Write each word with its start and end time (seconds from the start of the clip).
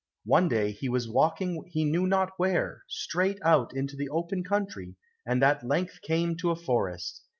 One 0.25 0.47
day 0.47 0.71
he 0.71 0.89
was 0.89 1.07
walking 1.07 1.63
he 1.67 1.85
knew 1.85 2.07
not 2.07 2.31
where, 2.37 2.83
straight 2.87 3.37
out 3.43 3.75
into 3.75 3.95
the 3.95 4.09
open 4.09 4.43
country, 4.43 4.95
and 5.27 5.43
at 5.43 5.63
length 5.63 6.01
came 6.01 6.35
to 6.37 6.49
a 6.49 6.55
forest. 6.55 7.21